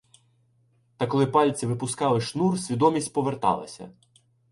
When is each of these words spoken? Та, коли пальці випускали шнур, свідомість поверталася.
Та, 0.97 1.07
коли 1.07 1.25
пальці 1.27 1.65
випускали 1.67 2.21
шнур, 2.21 2.59
свідомість 2.59 3.13
поверталася. 3.13 3.89